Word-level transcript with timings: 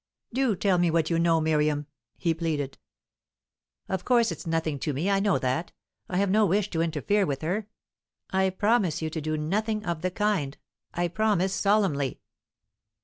"Do 0.33 0.55
tell 0.55 0.79
me 0.79 0.89
what 0.89 1.11
you 1.11 1.19
know, 1.19 1.39
Miriam," 1.39 1.85
he 2.17 2.33
pleaded. 2.33 2.79
"Of 3.87 4.03
course 4.03 4.31
it's 4.31 4.47
nothing 4.47 4.79
to 4.79 4.93
me; 4.93 5.11
I 5.11 5.19
know 5.19 5.37
that. 5.37 5.73
I 6.09 6.17
have 6.17 6.31
no 6.31 6.43
wish 6.47 6.71
to 6.71 6.81
interfere 6.81 7.23
with 7.23 7.43
her; 7.43 7.67
I 8.31 8.49
promise 8.49 9.03
you 9.03 9.11
to 9.11 9.21
do 9.21 9.37
nothing 9.37 9.85
of 9.85 10.01
the 10.01 10.09
kind; 10.09 10.57
I 10.91 11.07
promise 11.07 11.53
solemnly!" 11.53 12.19